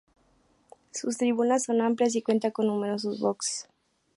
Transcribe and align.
Sus 0.91 1.19
tribunas 1.19 1.61
son 1.65 1.79
amplias 1.79 2.15
y 2.15 2.23
cuenta 2.23 2.49
con 2.49 2.65
numerosos 2.65 3.19
boxes. 3.19 3.69